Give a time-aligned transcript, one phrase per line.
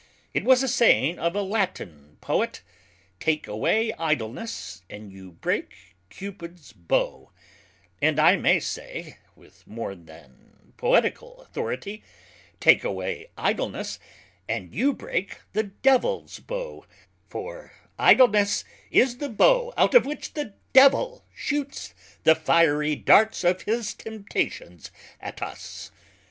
[0.33, 2.63] It was a saying of a Latine Poet,
[3.19, 5.75] Take away Idleness, and you break
[6.09, 7.29] Cupids Bow:
[8.01, 12.01] And I may say, with more then Poetical Authority,
[12.59, 13.99] Take away Idleness,
[14.49, 16.83] and you break the Devils Bow;
[17.29, 21.93] for Idleness is the Bow out of which the Devil shoots
[22.23, 24.89] the fiery Darts of his Temptations
[25.19, 25.91] at us.